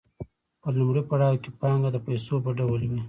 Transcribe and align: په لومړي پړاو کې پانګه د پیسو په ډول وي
په 0.61 0.69
لومړي 0.77 1.01
پړاو 1.09 1.41
کې 1.43 1.49
پانګه 1.59 1.89
د 1.93 1.97
پیسو 2.07 2.35
په 2.45 2.51
ډول 2.57 2.81
وي 2.89 2.99